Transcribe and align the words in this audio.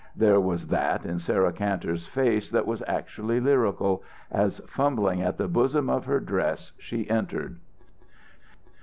There 0.15 0.39
was 0.39 0.65
that 0.69 1.05
in 1.05 1.19
Sarah 1.19 1.53
Kantor's 1.53 2.07
face 2.07 2.49
that 2.49 2.65
was 2.65 2.81
actually 2.87 3.39
lyrical, 3.39 4.01
as, 4.31 4.57
fumbling 4.67 5.21
at 5.21 5.37
the 5.37 5.47
bosom 5.47 5.91
of 5.91 6.05
her 6.05 6.19
dress, 6.19 6.71
she 6.79 7.07
entered. 7.07 7.57